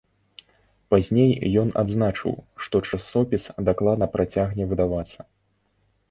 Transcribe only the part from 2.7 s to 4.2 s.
часопіс дакладна